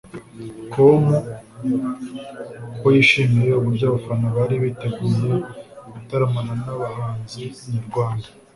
com 0.71 1.03
ko 2.79 2.87
yishimiye 2.95 3.51
uburyo 3.55 3.83
abafana 3.87 4.27
bari 4.37 4.55
biteguye 4.63 5.31
gutaramana 5.95 6.53
n’abahanzi 6.63 7.41
nyarwanda 7.73 8.27